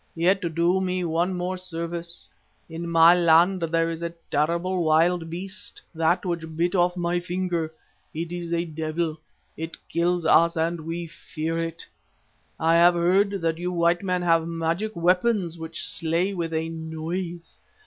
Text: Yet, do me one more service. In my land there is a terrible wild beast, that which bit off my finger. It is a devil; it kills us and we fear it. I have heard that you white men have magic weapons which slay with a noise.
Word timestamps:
Yet, 0.15 0.55
do 0.55 0.81
me 0.81 1.03
one 1.05 1.35
more 1.35 1.57
service. 1.57 2.27
In 2.67 2.89
my 2.89 3.13
land 3.13 3.61
there 3.61 3.91
is 3.91 4.01
a 4.01 4.09
terrible 4.31 4.83
wild 4.83 5.29
beast, 5.29 5.79
that 5.93 6.25
which 6.25 6.57
bit 6.57 6.73
off 6.73 6.97
my 6.97 7.19
finger. 7.19 7.71
It 8.11 8.31
is 8.31 8.51
a 8.51 8.65
devil; 8.65 9.19
it 9.55 9.77
kills 9.89 10.25
us 10.25 10.57
and 10.57 10.81
we 10.87 11.05
fear 11.05 11.59
it. 11.61 11.85
I 12.59 12.77
have 12.77 12.95
heard 12.95 13.41
that 13.43 13.59
you 13.59 13.71
white 13.71 14.01
men 14.01 14.23
have 14.23 14.47
magic 14.47 14.95
weapons 14.95 15.59
which 15.59 15.87
slay 15.87 16.33
with 16.33 16.51
a 16.51 16.67
noise. 16.67 17.59